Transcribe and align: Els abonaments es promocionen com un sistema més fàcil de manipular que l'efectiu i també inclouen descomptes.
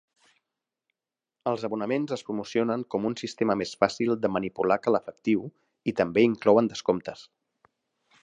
Els 1.51 1.65
abonaments 1.67 2.13
es 2.15 2.23
promocionen 2.29 2.85
com 2.95 3.05
un 3.11 3.17
sistema 3.21 3.57
més 3.61 3.75
fàcil 3.85 4.15
de 4.23 4.33
manipular 4.39 4.79
que 4.85 4.95
l'efectiu 4.95 5.45
i 5.93 5.97
també 6.03 6.27
inclouen 6.31 6.73
descomptes. 6.75 7.25